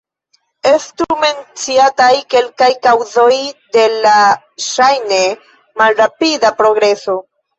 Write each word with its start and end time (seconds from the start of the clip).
Estu 0.67 1.05
menciataj 1.23 2.13
kelkaj 2.35 2.69
kaŭzoj 2.87 3.35
de 3.77 3.85
la 4.07 4.15
ŝajne 4.69 5.19
malrapida 5.83 6.55
progreso. 6.63 7.19